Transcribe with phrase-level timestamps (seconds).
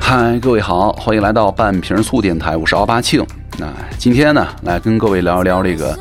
[0.00, 3.24] 嗨，各位好，欢迎来到半瓶醋电台，我是奥巴庆。
[3.58, 3.66] 那
[3.98, 5.98] 今天呢，来跟各位聊一聊这个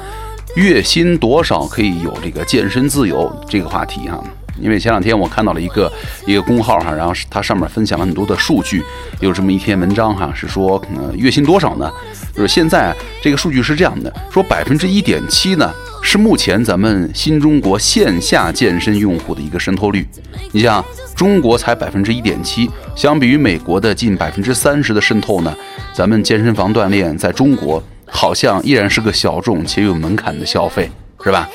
[0.55, 4.21] 月薪多少可以有这个健身自由这个话题哈。
[4.61, 5.91] 因为前两天我看到了一个
[6.25, 8.83] 一个公号哈，然后它上面分享了很多的数据，
[9.19, 11.91] 有这么一篇文章哈，是说呃月薪多少呢？
[12.35, 15.71] 就是现在这个数据是这样的，说百分之一点七呢
[16.01, 20.07] 是目前咱们新中国线下健身用户的一个渗透率。
[20.51, 20.83] 你像。
[21.13, 25.55] 中国才百分之一点七，相比于美国的近百分之三十的渗透呢，
[25.93, 30.89] 咱们健身房锻炼在中国好像依然是个小众且有门槛的消费，
[31.23, 31.47] 是吧？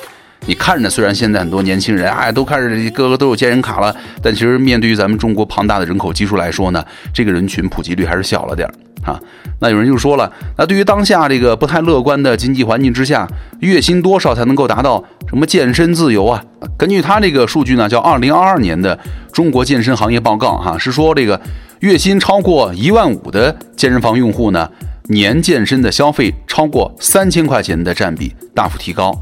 [0.46, 8.74] 你看着虽然现在很多年轻人哎都开始个个都有健身卡了，但其实面对于咱们中国庞大的人口基数来说呢，这个人群普及率还是小了点儿。
[9.02, 9.20] 啊，
[9.60, 13.28] 那有人就说了，那对于当下这个不太乐观的经济环境之下，
[13.60, 16.42] 月薪多少才能够达到什么健身自由啊？
[16.76, 18.98] 根据他这个数据呢，叫二零二二年的
[19.32, 21.40] 中国健身行业报告，哈，是说这个
[21.80, 24.68] 月薪超过一万五的健身房用户呢，
[25.04, 29.16] 年健身的消费超过三千块钱的占比大幅提高，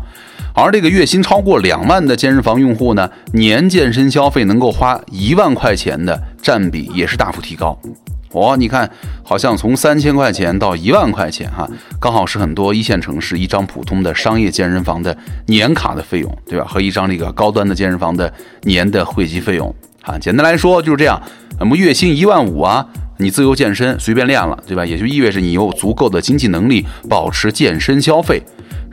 [0.56, 7.76] 而这个月薪超过两万的健身房用户呢，年健身消费能够花一万块钱的占比也是大幅提高。
[8.30, 8.88] 哦，你看，
[9.24, 11.68] 好像从三千块钱到一万块钱，哈，
[12.00, 16.64] 刚好是很多一线城市一张普通的商业健身房的年卡的费用，对吧？
[16.64, 21.20] 和一张这个高端的健身房的年的会籍费用，啊，简单来说就是这样。
[21.58, 22.86] 那么月薪一万五啊，
[23.18, 24.86] 你自由健身随便练了，对吧？
[24.86, 28.40] 也就意味着你有足够的经济能力保持健身消费。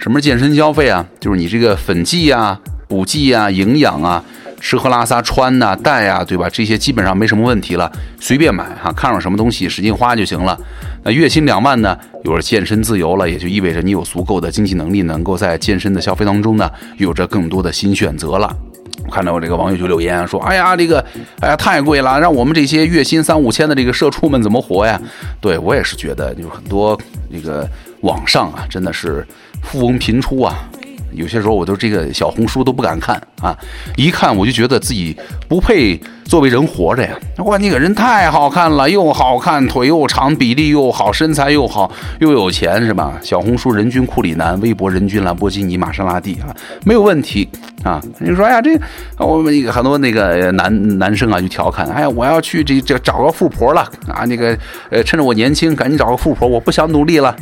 [0.02, 1.06] 什么是健身消费啊？
[1.20, 4.24] 就是你这个粉剂啊、补剂啊、营养啊。
[4.60, 6.48] 吃喝拉撒穿呐戴啊，对吧？
[6.48, 10.56] 这些基本上没什么问题了，随便买哈，看上什么东西使劲花就行了。
[11.04, 18.56] 那月薪两万呢，有了健身自由了，也就意味着你有足够的经济能力，能够在健身的消费当中呢，有着更多的新选择了。
[19.04, 21.04] 我看到我这个网友就留言说：“哎呀，这个，
[21.40, 25.02] 哎呀，太贵了，让我们这些月薪三五千的这个社畜们怎么活呀？”
[25.42, 26.96] 对我也是觉得，就是很多
[27.34, 27.68] 这个
[28.02, 29.26] 网上啊，真的是
[29.64, 30.70] 富翁频出啊。
[31.14, 33.54] 有些时候我都这个小红书都不敢看啊，
[33.98, 35.14] 一看我就觉得自己
[35.50, 37.10] 不配作为人活着呀！
[37.40, 43.20] 哇，那个人太好看了，又好看，腿又长，比例又好，身材又好，又有钱是吧？
[43.22, 47.50] 小红书人均库里南，微博人均兰博基尼玛莎拉蒂啊，没有问题
[47.84, 48.02] 啊！
[48.20, 48.80] 你说哎呀，这
[49.18, 54.24] 我们很多那个男男生啊就调侃，哎呀，我要去这这找个富婆了啊！
[54.24, 54.58] 那个
[54.90, 57.36] 呃，趁着我年轻，赶紧找个富婆，我不想努力了。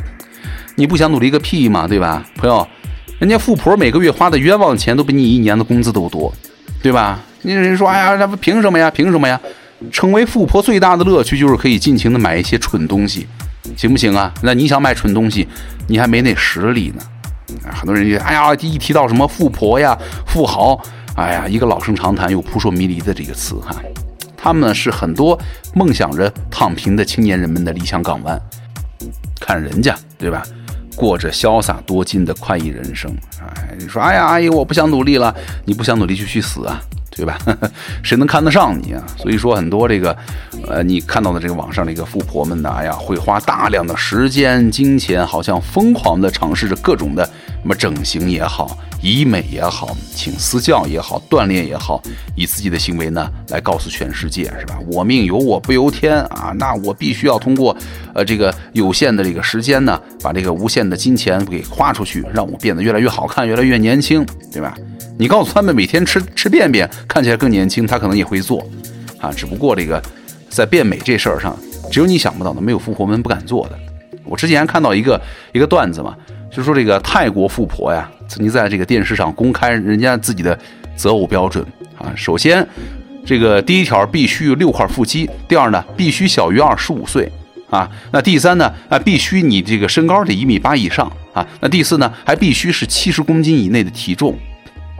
[0.79, 2.66] 你不想努力个屁嘛，对吧，朋友？
[3.19, 6.34] 人家富婆每个月花的冤枉钱都比你一年的工资都多，
[6.81, 7.19] 对吧？
[7.41, 8.89] 那人说，哎呀，那不凭什么呀？
[8.89, 9.38] 凭什么呀？
[9.91, 13.28] 成为富婆最大的乐趣就是可以尽情的买一些蠢东西，
[13.75, 14.34] 行不行啊？
[14.41, 15.45] 那你想买蠢东西，
[15.89, 17.03] 你还没那实力呢。
[17.69, 19.97] 很多人就，哎呀，一提到什么富婆呀、
[20.28, 20.81] 富豪，
[21.18, 23.75] 哎呀，一个老生常谈又扑朔迷离的这个词哈，
[24.38, 25.38] 他们呢是很多
[25.75, 28.41] 梦想着躺平的青年人们的理想港湾。
[29.41, 30.41] 看人家，对吧？
[30.99, 35.33] 过着潇洒多金的快意人生，哎，你说，哎呀，阿姨，我不想努力了，
[35.63, 36.81] 你不想努力就去死啊，
[37.19, 37.38] 对吧？
[38.02, 39.03] 谁能看得上你啊？
[39.18, 40.16] 所以说，很多这个，
[40.69, 48.78] 呃，你看到的这个网上这个富婆们呢，哎呀，会花大量的时间、金钱，好像疯狂的尝试着各种的什么整形也好。
[49.02, 52.02] 医美也好，请私教也好，锻炼也好，
[52.35, 54.78] 以自己的行为呢来告诉全世界，是吧？
[54.91, 56.51] 我命由我不由天啊！
[56.57, 57.75] 那我必须要通过，
[58.13, 64.75] 呃，这个有限的这个时间呢，把这个无限的金钱给花出去，让我变得越来越好看，越来越年轻，对吧？
[65.19, 68.66] 你告诉他们每天吃吃便便，看起来更年轻，他可能也会做，
[69.19, 70.02] 啊，只不过这个
[70.47, 71.59] 在变美这事儿上，
[71.91, 73.78] 只有你想不到的，没有富婆们不敢做的。
[74.24, 75.22] 我之前看到一个
[75.52, 76.16] 一个段子嘛。
[76.50, 80.57] 就说这个泰国富婆呀，曾经在这个电视上公开人家自己的
[80.96, 81.63] 择偶标准
[81.96, 82.12] 啊。
[82.16, 82.68] 首先，
[83.24, 87.31] 这个第一条必须有六块腹肌；第二呢，必须小于二十五岁
[87.69, 87.88] 啊。
[88.12, 91.46] 那第三呢，啊，必须你这个身高得一米八以上啊。
[91.59, 94.36] 那第四呢，还必须是七十公斤以内的体重。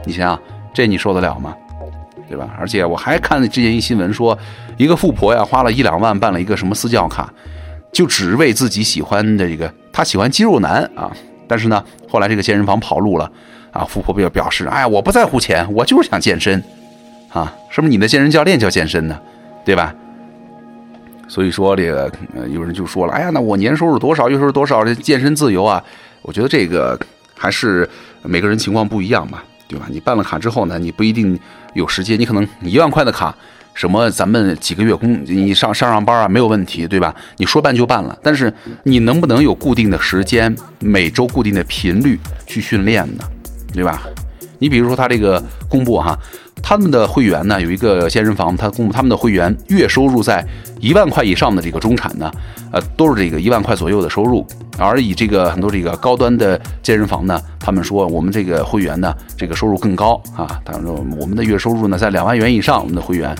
[0.04, 0.40] 你想想，
[0.72, 1.54] 这你受得了吗？
[2.28, 2.48] 对吧？
[2.58, 4.38] 而且我还看了之前一新闻说，
[4.76, 7.32] 一个富婆呀，花了一两万办了一个什么私教卡，
[7.92, 11.10] 就只为自己喜欢的这个，她喜欢肌肉男啊。
[11.48, 13.30] 但是呢，后来这个健身房跑路了，
[13.72, 16.62] 啊，富婆表表示，哎呀，我不在乎钱，我就是想健身，
[17.32, 19.20] 啊，是不是你的健身教练叫健身呢？
[19.64, 19.92] 对吧？
[21.26, 22.10] 所以说这个，
[22.48, 25.82] 有人就说了，哎呀，那我年收入多少，月收入多少，这健身自由啊？
[26.22, 26.96] 我觉得这个
[27.36, 27.88] 还是
[28.22, 29.86] 每个人情况不一样吧，对吧？
[29.88, 31.38] 你办了卡之后呢，你不一定
[31.74, 33.32] 有时间，你可能一万块的卡。
[33.72, 37.14] 什么咱们几个月工，你上上上班啊没有问题，对吧？
[37.36, 38.18] 你说办就办了。
[38.20, 38.52] 但是
[38.82, 43.24] 你能不能有固定的时间，每周固定的频率去训练呢？
[43.72, 44.02] 对吧？
[44.58, 46.18] 你比如说他这个公布哈。
[46.62, 50.46] 他们的会员呢，有一个健身房，他公布他们的会员月收入在
[50.78, 52.30] 一万块以上的这个中产呢，
[52.70, 54.46] 呃，都是这个一万块左右的收入。
[54.78, 60.60] 而以这个很多这个高端的健身房呢，他们说我们这个会员呢，这个收入更高啊。
[60.64, 63.34] 他说我们的月收入呢在两万元以上，我们的会员。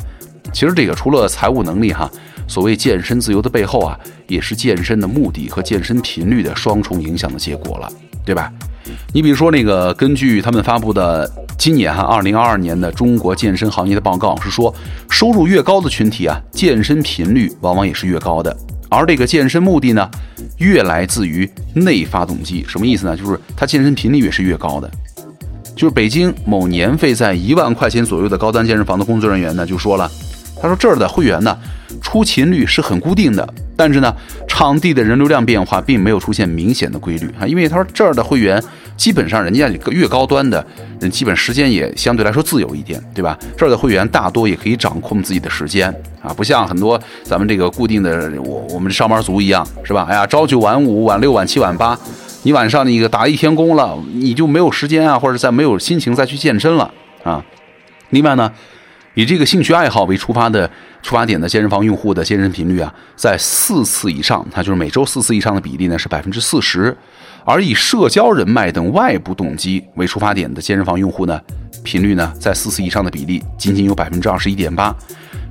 [0.53, 2.11] 其实这个除了财务能力哈，
[2.47, 7.91] 所谓健身自由的背后啊，也是健身的目的和健身频率的双重影响的结果了，
[8.25, 8.53] 对吧？
[9.13, 11.31] 你比如说那个根据他们发布的。
[11.61, 14.75] 今年哈，二零二二年的中国健身行业的报告是说，
[15.11, 18.57] 收入越高的群体啊，健身频率往往也是越高的。
[18.91, 20.11] 而这个健身目的呢，
[20.59, 22.65] 越来自于内发动机。
[22.69, 23.17] 什么意思呢？
[23.17, 24.91] 就是他健身频率也是越高的。
[25.75, 30.11] 就是北京某年费在一万块钱左右的高端健身房的工作人员呢，就说了，
[30.61, 31.57] 他说这儿的会员呢，
[32.03, 34.15] 出勤率是很固定的，但是呢，
[34.47, 38.63] 场地的人流量变化并没有出现明显的规律啊，因为他说这儿的会员。
[39.01, 40.63] 基本上，人家越高端的
[41.01, 43.39] 人，基本时间也相对来说自由一点，对吧？
[43.57, 45.89] 这儿的会员大多也可以掌控自己的时间
[46.21, 50.07] 啊，不像很多咱们这个固定的我我们上班族一样，是吧？
[50.07, 51.99] 哎呀，朝九晚五，晚六晚七晚八，
[52.43, 56.93] 你晚上那个打一天工了，你就没有时间啊，或者再没有心情再去健身了
[57.23, 57.43] 啊。
[58.11, 58.53] 另外呢，
[59.15, 60.71] 以这个兴趣爱好为出发的
[61.03, 66.95] 出发点的健身房用户的健身频率啊，在四次以上，它就是每周四次以上的比例呢是百分之四十。
[67.45, 71.41] 而以社交人脉等外部动机为出发点的健身房用户呢，
[71.83, 74.95] 频率呢在四次以上的比例仅仅有百分之二十一点八，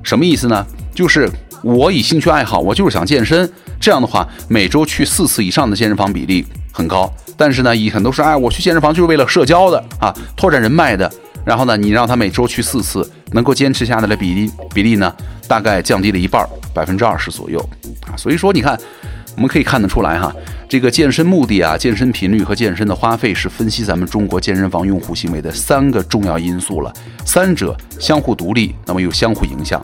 [0.02, 0.64] 什么意思呢？
[0.94, 1.28] 就是
[1.62, 3.50] 我以兴趣爱好，我就是想健身，
[3.80, 7.12] 这样的话每周去四次以上的健身房比例很高。
[7.36, 11.10] 但是呢，以很多是哎，我去健身房就是为了社交的啊，拓展人脉的。
[11.44, 15.14] 然后呢，你让他每周去四次，能够坚持下来的比例比例呢，
[15.48, 17.58] 大概降低了一半，百分之二十左右
[18.06, 18.16] 啊。
[18.16, 18.78] 所以说，你看。
[19.36, 20.34] 我们可以看得出来哈，
[20.68, 26.92] 这个健身目的啊、健身频率和健身的花费是分析咱们中国健身房用户行为的三个重要因素了，
[27.24, 29.80] 三者相互独立，那么又相互影响。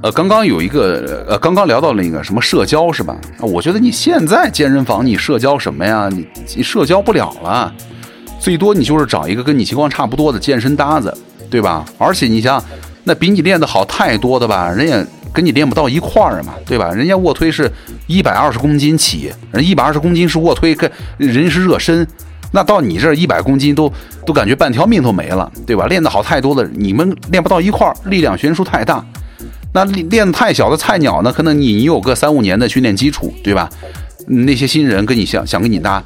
[0.00, 3.16] 呃，刚刚有一个呃，刚刚聊到那个什么社交是吧？
[3.40, 6.08] 我觉得你现在健身房你社交什么呀？
[6.10, 6.26] 你
[6.56, 7.72] 你社交不了了，
[8.40, 11.14] 最多你就是找一个跟你情况差不多的健身搭子，
[11.50, 11.84] 对吧？
[11.98, 12.62] 而且你想，
[13.04, 15.06] 那比你练得好太多的吧，人家。
[15.32, 16.90] 跟你练不到一块儿嘛，对吧？
[16.92, 17.70] 人家卧推是
[18.06, 22.06] 一百二十公斤起，人一百二十公斤是卧推，跟人是热身，
[22.52, 23.92] 那到你这儿一百公斤都
[24.26, 25.86] 都感觉半条命都没了，对吧？
[25.86, 29.04] 练得好太多的，你们练不到一块儿，力量悬殊太大。
[29.74, 33.70] 那练练得太小的菜鸟呢，可能你你有个三五年的训练基础，对吧？
[34.26, 36.02] 那些新人跟你想想跟你搭，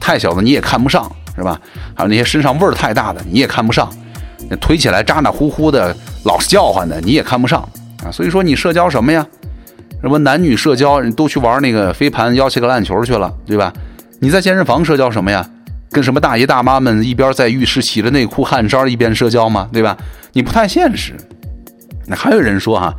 [0.00, 1.60] 太小的你也看不上，是吧？
[1.94, 3.88] 还有那些身上味儿太大的你也看不上，
[4.58, 5.94] 推起来咋咋呼呼的，
[6.24, 7.68] 老是叫唤的你也看不上。
[8.04, 9.26] 啊，所以说你社交什么呀？
[10.00, 13.72] 什么男女社交都去玩那个飞盘、腰旗个篮球去了，对吧？
[14.20, 15.46] 你在健身房社交什么呀？
[15.90, 19.68] 跟什么大爷大妈们一边在浴室洗着内裤汗衫一边社交吗？
[19.72, 19.96] 对吧？
[20.32, 21.14] 你不太现实。
[22.06, 22.94] 那还有人说哈，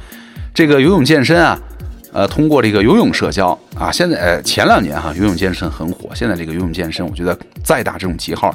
[0.53, 1.57] 这个游泳健身啊，
[2.13, 8.53] 呃，通过这个游泳社交啊，现在呃前两年哈游泳健身很火，现在这个游泳健身我觉得再打这种旗号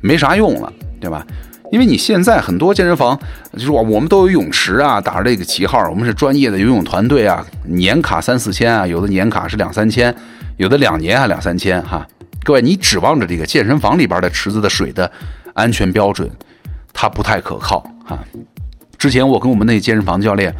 [0.00, 1.24] 没啥用了，对吧？
[1.72, 3.18] 因为你现在很多健身房，
[3.52, 10.14] 就是我我们都有泳池啊，打着这个旗号，我们是专业的游泳团队啊，年卡三四千啊，有的年卡是两三千，
[10.56, 12.06] 有的两年还两三千哈。
[12.44, 15.10] 各位，你指望着这个健身房里边的池子的水的
[15.54, 16.30] 安全标准，
[16.92, 18.18] 它不太可靠哈。
[18.96, 20.54] 之前我跟我们那健身房教练，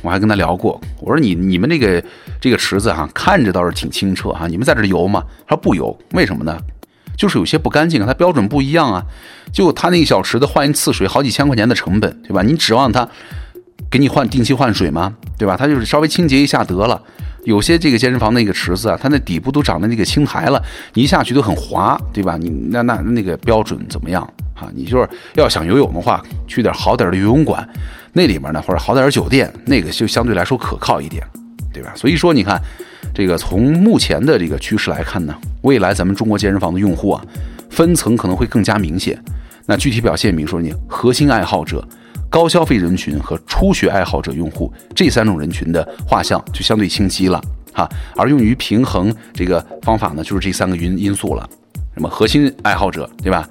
[0.00, 2.02] 我还跟他聊过，我说你你们这个
[2.40, 5.22] 这个池子哈，看着倒是挺清澈哈，你们在这游吗？
[5.46, 6.58] 他说不游，为什么呢？
[7.16, 9.04] 就是有些不干净，它标准不一样啊。
[9.52, 12.42] 就他那个小池子换一次水好几千块钱的成本，对吧？
[12.42, 13.08] 你指望他
[13.90, 15.14] 给你换定期换水吗？
[15.38, 15.56] 对吧？
[15.56, 17.00] 他就是稍微清洁一下得了。
[17.44, 20.60] 有些这个健身房那个池子啊，它那底部都长的那个青苔了，
[20.94, 22.36] 一下去都很滑，对吧？
[22.36, 24.22] 你那那那个标准怎么样
[24.54, 24.68] 啊？
[24.74, 27.66] 你就是要想游泳的话，去点好点的游泳馆，
[28.12, 31.24] 那里面呢或者好点的酒店，那个就相对来说可靠一点，
[31.72, 31.92] 对吧？
[31.94, 32.60] 所以说你看。
[33.14, 37.24] 这个从目前的这个趋势来看呢，未来咱们中国健身房的用户啊，
[37.70, 39.18] 分层可能会更加明显。
[39.66, 41.86] 那具体表现，比如说你核心爱好者、
[42.30, 47.40] 高消费人群和初学爱好者用户这三种人群的画像就相对清晰了
[47.72, 47.88] 哈。
[48.14, 51.48] 而用于平衡这个方法呢，就是这三个因因素了。
[51.94, 53.48] 什么核心爱好者，对吧？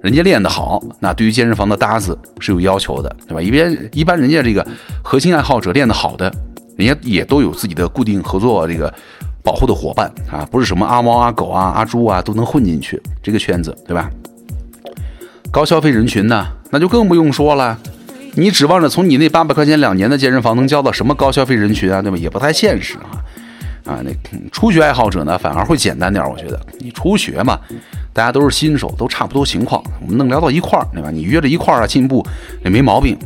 [0.00, 3.42] 人家练得好，那对于健身房的搭子是有要求的，对吧？
[3.42, 4.66] 一边一般人家这个
[5.02, 6.32] 核心爱好者练得好的。
[6.80, 8.92] 人家也都有自己的固定合作这个
[9.42, 14.10] 保护的伙伴啊，不是什么阿猫阿狗啊、阿猪啊都能混进去这个圈子，对吧？
[15.50, 17.78] 高消费人群呢，那就更不用说了。
[18.34, 22.00] 你指望着从你那八百块钱两年的健身房能交到什么高消费人群啊？
[22.00, 22.16] 对吧？
[22.16, 23.18] 也不太现实啊。
[23.84, 24.12] 啊，那
[24.52, 26.24] 初学爱好者呢，反而会简单点。
[26.30, 27.58] 我觉得你初学嘛，
[28.12, 31.10] 大家都是新手，都差不多情况，我们能聊到一块儿，对吧？
[31.10, 32.24] 你约着一块儿啊进步
[32.62, 33.18] 也没毛病。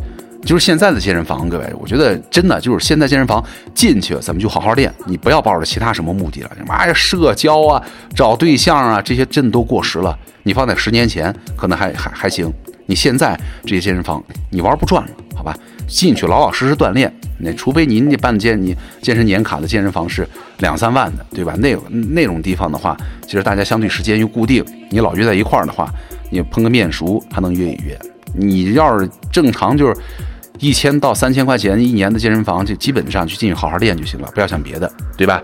[0.45, 3.43] 就是现在的健身房，各位，我觉得真的就是现在健身房
[3.75, 4.93] 进去，咱们就好好练。
[5.07, 7.83] 你不要抱着其他什么目的了，什么社交啊、
[8.15, 10.17] 找对象啊，这些真的都过时了。
[10.43, 12.53] 你放在十年前可能还 还还行，
[12.85, 15.57] 你现在这些健身房你玩不转了，好吧？
[15.87, 21.55] 进去老老实实锻炼，那除非您那办健你健身年卡的健身房是两三万的，对吧？
[21.59, 22.95] 那那种地方的话，
[23.27, 25.91] 其实大家相对时间又固定，你老约在一块儿的话，
[26.31, 27.99] 你碰个面熟还能约一约。
[28.37, 29.97] 你要是正常就是。
[30.61, 35.43] 一千到三千块钱一年的健身房，就基本上去进去好好练就行了，不要想别的，对吧？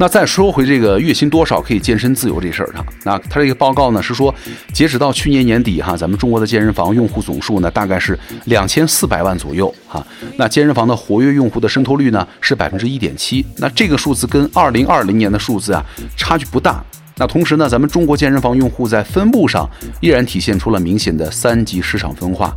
[0.00, 4.32] 那再说回这个月薪多少可以健身自由这事儿上，那他这个报告呢是说，
[4.72, 10.06] 截止到去年年底哈，咱们中国的健身房用户总数呢大概是两千四百万左右哈。
[10.36, 15.84] 那健身房的活跃用户的渗透率呢是百分之一点七，那这个数字跟二零二零年的数字啊
[16.16, 16.84] 差距不大。
[17.16, 19.68] 那同时呢，咱们中国健身房用户在分布上
[20.00, 22.56] 依然体现出了明显的三级市场分化。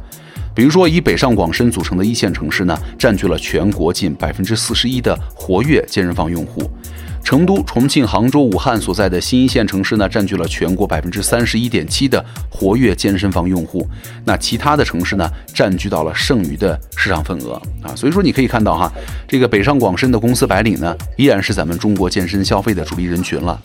[0.61, 6.61] 比如说，以北上广深组成的一线城市呢，占据了全国近百分之四十一的活跃健身房用户；
[7.23, 13.89] 成都、重庆、杭州、武汉所在的新一线城市呢，占据了全国百分之三十一点七的活跃健身房用户。
[14.23, 17.95] 那其他的城市呢，占据到了剩余的市场份额啊。
[17.95, 18.93] 所以说，你可以看到哈，
[19.27, 23.59] 这个北上广深的公司白领呢，依然是咱们中国健身消费的主力人群了。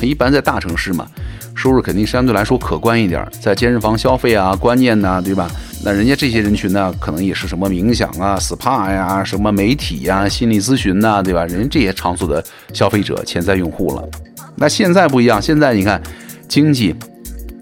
[0.00, 1.06] 一般，在大城市嘛，
[1.54, 5.50] 收入肯定相对来说可观一点，在健身房消费啊、观念呐，对吧？
[5.84, 11.44] 那人家这些人群呢，可能也是什么冥想啊、SPA 呀、什么媒体呀、心理咨询呐，对吧？
[11.46, 14.08] 人家这些场所的消费者、潜在用户了。
[14.56, 16.00] 那现在不一样，现在你看，
[16.48, 16.94] 经济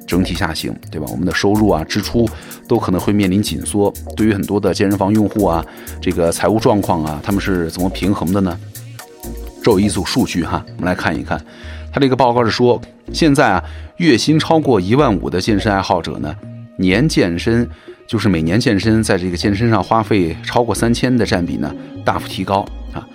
[0.06, 1.06] 整体下行，对吧？
[1.10, 2.28] 我们的收入啊、支出
[2.68, 3.92] 都可能会面临紧缩。
[4.16, 5.64] 对于很多的健身房用户啊，
[6.00, 8.58] 这个财务状况啊，他们是怎么平衡的呢？
[9.62, 11.42] 这有一组数据哈，我们来看一看。
[11.94, 12.80] 他这个报告是说，
[13.12, 13.62] 现在啊，
[13.98, 16.34] 月薪超过一万五的健身爱好者呢，
[16.76, 17.70] 年健身
[18.04, 21.72] 就是每年健身在这个健身上花费超过三千的占比呢，
[22.04, 23.06] 大幅提高啊。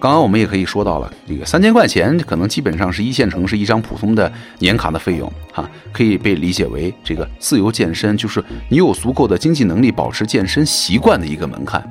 [0.00, 11.86] 刚刚我们也可以说到了，这个三千块钱可能基本上是一线城市一张普通的年卡的费用哈，可以被理解为这个自由健身，就是你有足够的经济能力保持健身习惯的一个门槛。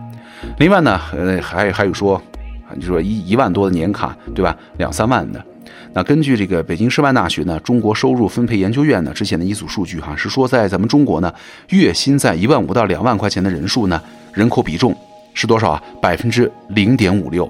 [0.58, 2.20] 另外呢，呃，还还有说，
[2.82, 4.58] 就说一一万多的年卡，对吧？
[4.78, 5.46] 两三万的。
[5.94, 11.34] 那根据这个北京师范大学呢中国收入分配研究院呢之前的一组数据哈，是说在咱们中国呢，
[11.70, 14.02] 月薪在一万五到两万块钱的人数呢，
[14.34, 14.96] 人口比重
[15.34, 15.84] 是多少啊？
[16.02, 17.50] 百分之零点五六，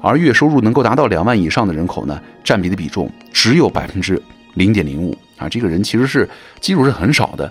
[0.00, 4.20] 而月收入能够达到两万以上的人口呢，占比的比重只有百分之
[4.54, 6.28] 零点零五啊，这个人其实是
[6.60, 7.50] 基数是很少的。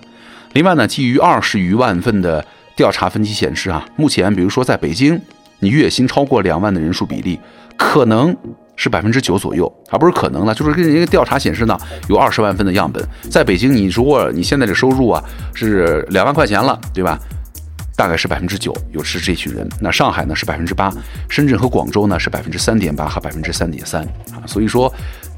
[0.52, 2.44] 另外呢，基于二十余万份的
[2.76, 5.20] 调查分析显示啊，目前比如说在北京，
[5.60, 7.38] 你月薪超过两万的人数比例
[7.76, 8.36] 可能。
[8.76, 11.76] 是百分之九左右，而不是可能了，就是跟一个调查显示呢，
[12.08, 15.22] 有二十万份的样本，在北京，你如果你现在的收入啊
[15.54, 17.18] 是两万块钱了，对吧？
[17.96, 19.66] 大概是百分之九，有是这群人。
[19.80, 20.92] 那上海呢是百分之八，
[21.30, 24.02] 深圳和广州呢是百分之三点八和百分之三点三
[24.32, 24.44] 啊。
[24.46, 24.92] 所以说，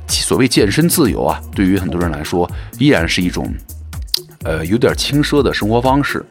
[0.09, 3.49] 所谓健身自由啊，对于很多人来说，依然是一种，
[4.43, 6.27] 呃，有点轻奢的生活方式。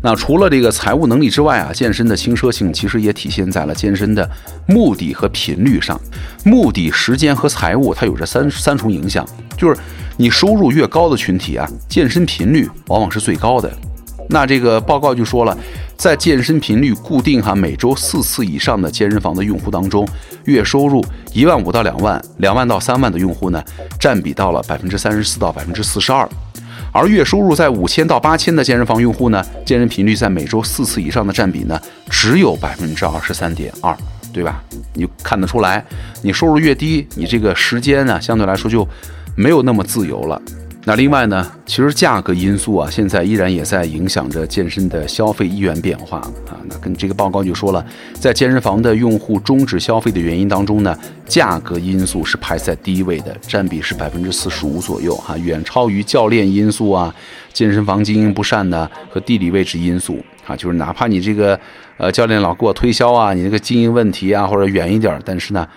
[0.00, 4.28] 那除了这个财务能力之外啊，健身的轻奢性其实也体现在了健身的
[4.66, 6.00] 目的和频率上。
[6.44, 9.26] 目的、时间和财务，它有着三三重影响。
[9.56, 9.76] 就是
[10.16, 13.72] 你收入越高的群体啊，健身频率往往是最高的。
[14.30, 15.56] 那这个报告就说了，
[15.96, 20.06] 在健身频率固定哈每周四次以上的健身房的用户当中，
[20.44, 23.64] 月收入一万五到两万、两万到三万的用户呢，
[23.98, 26.28] 占比到了百分之三十四到百分之四十二。
[26.92, 31.80] 而月收入在五千到八千的健身房用户呢，健身频率在每周四次以上的占比呢，
[32.10, 33.96] 只有百分之二十三点二，
[34.32, 34.62] 对吧？
[34.94, 35.84] 你看得出来，
[36.22, 38.86] 你收入越低，你这个时间呢，相对来说就
[39.36, 40.40] 没有那么自由了。
[40.88, 46.56] 那另外呢，其实价格因素啊，现在依然也在影响着健身的消费意愿变化啊。
[46.66, 57.14] 那跟这个报告就说了，在健身房的用户终止消费的原因当中呢，价格因素是排在第一位的，占比是百分之四十五左右哈，远超于教练因素啊、
[57.52, 60.56] 健身房经营不善呢和地理位置因素啊。
[60.56, 61.60] 就是哪怕你这个
[61.98, 65.68] 呃教练老给我推销啊，你这个经营问题啊或者远一点，但是呢。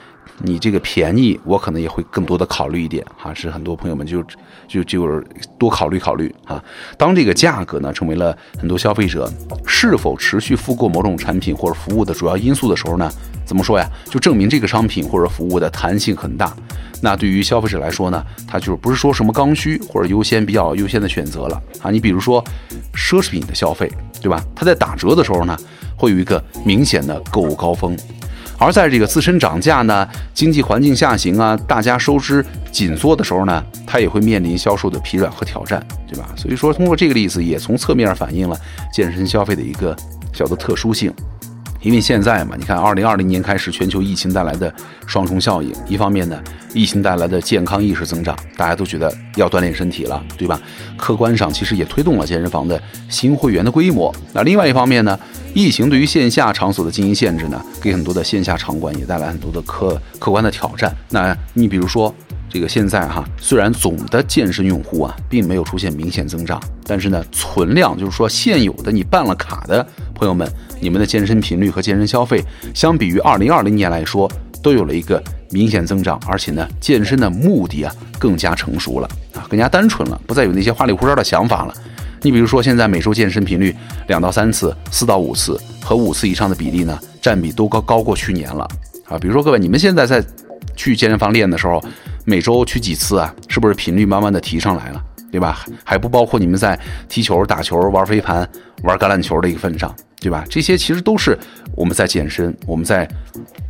[0.44, 4.24] 你这个便宜，我可能也会更多的考虑一点哈，是很多朋友们就
[4.68, 5.24] 就就是
[5.60, 6.64] 多考虑考虑啊。
[6.98, 9.32] 当这个价格呢成为了很多消费者
[9.68, 13.12] 是否持续复购某种产品或者服务的主要因素的时候呢，
[13.46, 13.88] 怎么说呀？
[14.06, 16.56] 就证明这个商品或者服务的弹性很大。
[17.04, 21.92] 那对于消费者来说呢，他就是不是说什么刚需或者优先比较优先的选择了啊。
[21.92, 22.44] 你比如说
[22.94, 24.44] 奢侈品的消费，对吧？
[24.56, 25.58] 它在打折的时候呢，
[25.96, 27.96] 会有一个明显的购物高峰。
[28.62, 36.30] 而在这个自身涨价呢、经济环境下行啊、大家收支紧缩的时候呢，它也会面临销售的疲软和挑战，对吧？
[36.38, 38.56] 所以说，通过这个例子，也从侧面反映了
[38.94, 39.98] 健身消费的一个
[40.32, 41.12] 小的特殊性。
[41.82, 44.72] 因为现在嘛，你看，二零二零年开始，全球疫情带来的
[45.08, 46.40] 双重效应，一方面呢，
[46.74, 50.62] 疫情带来的健康意识增长，大家都觉得要锻炼身体了，对吧？
[50.96, 54.14] 客观上其实也推动了健身房的新会员的规模。
[54.32, 55.20] 那另外一方面呢，
[55.56, 60.96] 疫情对于线下场所的经营限制呢，给很多的线下场馆也带来很多的客客观的挑战。
[61.10, 62.14] 那你比如说。
[62.52, 70.46] 这个现在哈，虽然总的健身用户啊，并没有出现明显增长，但是呢，存量就是说现有的你办了卡的朋友们，
[70.82, 72.44] 你们的健身频率和健身消费，
[72.76, 74.30] 相比于二零二零年来说，
[74.62, 81.74] 都有了一个明显增长，而且呢，健身的目的啊更加成熟了啊，更加单纯了，不再有那些花里胡哨的想法了。
[82.22, 83.74] 你比如说，现在每周健身频率
[84.10, 88.68] 两到三次、四到五次和五次以上的比例呢，占比都高高过去年了
[89.06, 89.18] 啊。
[89.18, 90.22] 比如说各位，你们现在在
[90.76, 91.82] 去健身房练的时候。
[92.26, 93.34] 每周去几次啊？
[93.48, 95.66] 是不是频率慢慢的提上来了，对吧？
[95.84, 98.48] 还不包括你们在踢球、打球、玩飞盘、
[98.84, 100.46] 玩橄榄球的一个份上，对吧？
[100.50, 101.38] 这些其实都是
[101.76, 103.08] 我们在健身、我们在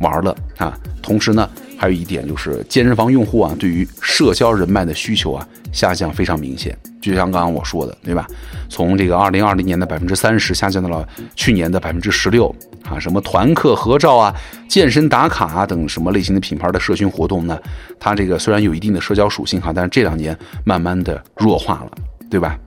[0.00, 0.78] 玩的啊。
[1.00, 6.76] 同时呢，还有一点就是健身房用户啊，对于社交人脉的需求啊，下降非常明显。
[7.00, 8.26] 就像刚刚我说的，对吧？
[8.68, 12.98] 从这个二零二零年的百分之三十下降到了去年的百分之十六啊。
[12.98, 14.34] 什么团课合照啊、
[14.68, 17.58] 健身打卡啊等什么类型的品牌的社群活动呢？
[17.98, 21.90] 它这个虽然有一定的社交属性哈，但是这两年慢慢的弱化了，
[22.30, 22.58] 对吧？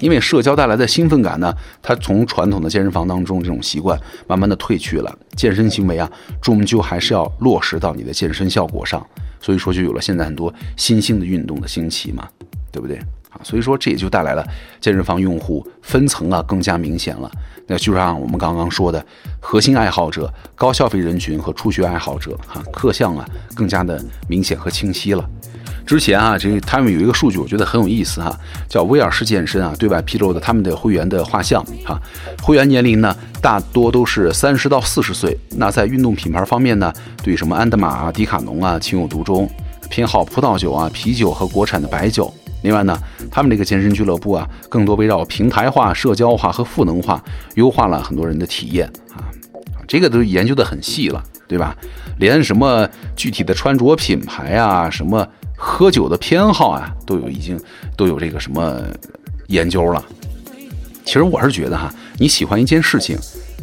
[0.00, 5.18] 因为社交带来的兴奋感呢，它从传统的健身房当中这种习惯慢慢的褪去了。
[5.34, 6.10] 健身行为啊，
[6.40, 9.04] 终究还是要落实到你的健身效果上。
[9.40, 12.28] 所以说，就有了现在很多新兴的运动的兴起嘛，
[12.70, 13.00] 对不对？
[13.42, 14.46] 所以说，这也就带来了
[14.80, 17.30] 健身房用户分层啊更加明显了。
[17.66, 19.04] 那就像我们刚刚说的，
[19.40, 25.28] 核心爱好者、高消费人群和初学爱好者，哈，各项啊更加的明显和清晰了。
[25.84, 28.36] 之前啊，这他们有一个数据，我觉得很有意思哈，
[28.68, 32.00] 叫威尔士健身啊对外披露的他们的会员的画像哈，
[32.42, 35.38] 会员年龄呢大多都是三十到四十岁。
[35.56, 39.48] 那在运动品牌方面呢，对什么安德玛啊、迪卡侬啊情有独钟，
[39.88, 42.32] 偏好葡萄酒啊、啤酒和国产的白酒。
[42.66, 43.00] 另外呢，
[43.30, 47.22] 他们这个健身俱乐部啊，更多围绕平台化、社交化和赋能化，
[47.54, 49.30] 优化了很多人的体验啊。
[49.86, 51.76] 这个都研究的很细了，对吧？
[52.18, 55.24] 连什么具体的穿着品牌啊，什么
[55.56, 57.56] 喝酒的偏好啊，都有已经
[57.96, 58.82] 都有这个什么
[59.46, 60.04] 研究了。
[61.04, 63.16] 其实我是觉得哈，你喜欢一件事情，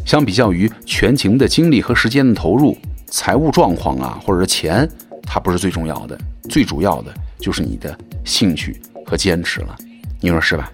[0.06, 4.90] 相比较于全情的精力和时间的投入，财务状况啊，或者是钱，
[5.24, 6.18] 它不是最重要的，
[6.50, 8.82] 最主要的就是你的兴趣。
[9.06, 9.76] 和坚持了，
[10.22, 10.72] 你说是吧？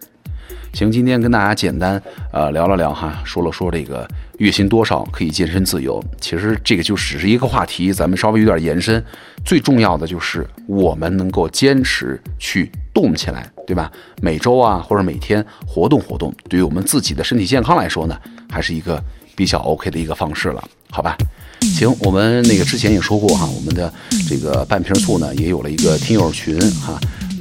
[0.72, 2.00] 行，今天跟大家简单
[2.32, 6.02] 呃聊了聊哈，说了说这个月薪多少可以健身自由。
[6.22, 9.04] 其实这个就只是一个话题，咱们稍微有点延伸。
[9.44, 13.92] 最重要的就是我们能够坚持去动起来，对吧？
[14.22, 18.16] 每周啊或者每天活动活动，对于我们自己的身体健康来说呢，
[18.52, 19.04] 还是一个
[19.36, 21.18] 比较 OK 的一个方式了，好吧？
[21.62, 23.92] 行，我们那个之前也说过哈，我们的
[24.28, 27.00] 这个半瓶醋呢也有了一个听友群哈。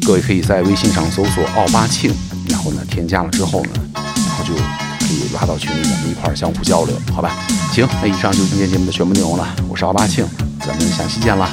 [0.08, 2.10] 各位可以在微信上搜索“奥巴庆”，
[2.48, 7.30] 然后呢，添加了之后呢，然后就可以拉到群里，咱们一块儿相互交流，好吧？
[7.74, 9.46] 行，那以上就是今天节目的全部内容了。
[9.68, 10.26] 我是奥巴庆，
[10.66, 11.50] 咱们下期见啦，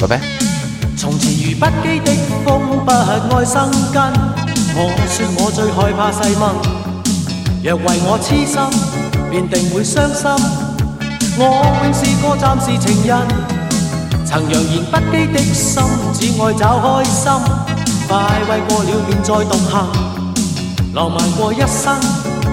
[0.00, 0.18] 拜拜。
[0.96, 2.10] 从前如不羁的
[2.42, 4.02] 风，不爱生根。
[4.74, 6.56] 我说我最害怕细蚊，
[7.62, 8.56] 若为我痴心，
[9.30, 10.24] 便定会伤心。
[11.36, 11.44] 我
[11.84, 13.28] 永是个暂时情人，
[14.24, 15.82] 曾扬言不羁的心，
[16.14, 17.69] 只爱找开心。
[18.10, 18.18] 快
[18.48, 19.86] 慰过了便再独行，
[20.94, 21.96] 浪漫过一生，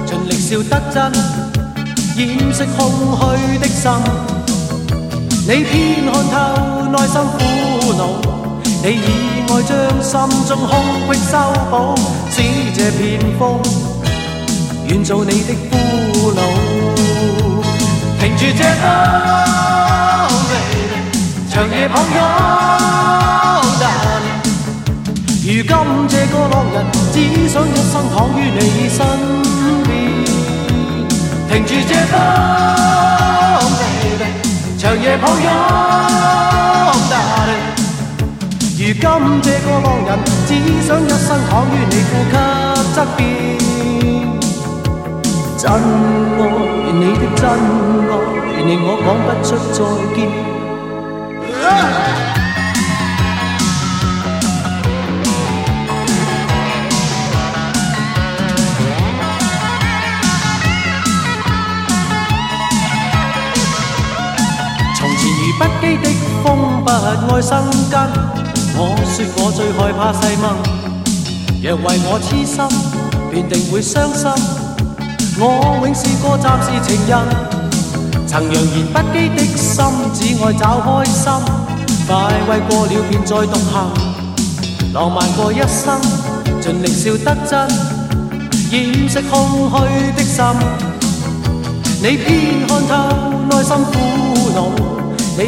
[0.05, 1.11] 尽力笑得真，
[2.15, 3.91] 掩饰空虚的心。
[5.47, 6.35] 你偏看透
[6.91, 7.37] 内心苦
[7.97, 8.01] 恼，
[8.83, 9.01] 你以
[9.49, 10.13] 爱将心
[10.47, 10.71] 中空
[11.11, 11.33] 隙修
[11.71, 11.73] 补，
[12.29, 12.35] 使
[12.75, 13.59] 这片风
[14.87, 16.39] 愿做你的俘虏。
[18.19, 18.85] 停住这风，
[21.49, 23.26] 长夜抱拥。
[25.47, 25.63] 如今
[26.09, 26.83] 这个浪人，
[27.13, 28.99] 只想一生躺于你身
[29.85, 29.89] 边。
[31.47, 32.13] 停住这风，
[34.77, 35.47] 长夜抱拥。
[38.77, 39.01] 如今
[39.41, 40.49] 这个浪人，只
[40.85, 42.35] 想一生躺于你呼吸
[42.93, 43.17] 侧边。
[45.57, 46.43] 真爱
[46.91, 48.13] 你的真爱，
[48.65, 49.79] 令我讲不出再
[50.13, 50.17] 见。
[65.57, 66.07] 不羁的
[66.43, 66.87] 风不
[67.33, 67.99] 爱生根。
[68.79, 70.45] 我说我最害怕细梦，
[71.63, 72.61] 若为我痴心，
[73.31, 74.29] 便定会伤心。
[75.39, 77.11] 我永是个暂时情人，
[78.27, 81.31] 曾扬言不羁的心，只爱找开心。
[82.07, 82.13] 快
[82.47, 83.73] 慰过了便再独行，
[84.93, 85.99] 浪漫过一生，
[86.61, 87.67] 尽力笑得真，
[88.71, 89.75] 掩饰空虚
[90.15, 90.45] 的心。
[91.99, 92.93] 你偏看透
[93.49, 94.96] 内心苦恼。
[95.39, 95.45] 你以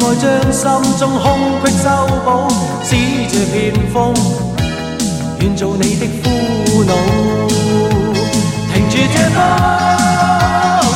[0.00, 0.62] 爱将心
[0.98, 1.26] 中空
[1.62, 1.84] 隙修
[2.24, 2.48] 补，
[2.82, 2.96] 使
[3.28, 3.54] 这片
[3.92, 4.14] 风
[5.40, 6.24] 愿做你的俘
[6.84, 6.90] 虏。
[8.72, 9.38] 停住这风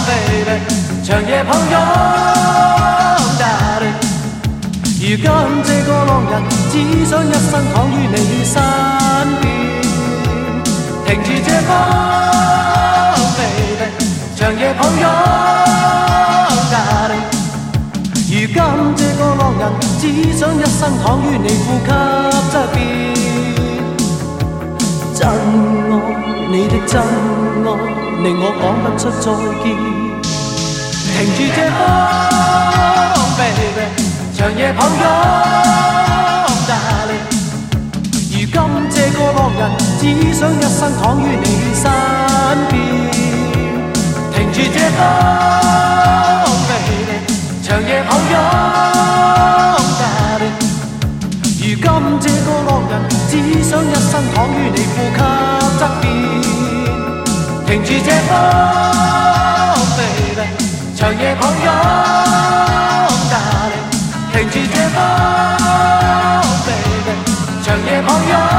[0.06, 0.56] ，baby，
[1.04, 1.74] 长夜抱拥。
[5.02, 5.24] 如今
[5.64, 6.32] 这个浪人，
[6.70, 6.74] 只
[7.04, 8.54] 想一生躺于你身
[9.42, 9.44] 边。
[11.04, 11.68] 停住这风
[13.36, 13.84] ，baby，
[14.34, 15.69] 长夜抱拥。
[18.52, 18.60] 今
[18.96, 19.62] 这个浪人，
[20.00, 20.02] 只
[20.36, 21.88] 想一生躺于你呼吸
[22.50, 22.76] 侧边。
[25.14, 25.92] 真爱
[26.50, 27.66] 你的真爱，
[28.22, 29.24] 令我讲不出再
[29.62, 29.64] 见。
[31.06, 31.80] 停住这风
[33.38, 33.78] ，baby，
[34.36, 35.02] 长夜抱拥
[36.66, 37.24] ，darling。
[38.32, 38.56] 如今
[38.90, 39.60] 这个浪人，
[40.00, 40.02] 只
[40.34, 41.82] 想一生躺于你身
[42.68, 42.72] 边。
[44.32, 44.98] 停住这风。
[47.62, 48.10] 长夜抱
[53.30, 55.18] 只想一生躺于你呼吸
[55.78, 56.04] 侧边
[57.64, 58.30] 停住这风
[59.96, 60.42] baby
[60.96, 61.64] 长夜抱拥
[63.30, 63.32] 咖
[63.70, 63.72] 喱
[64.32, 64.98] 停住这风
[66.66, 67.10] baby
[67.62, 68.49] 长夜抱拥。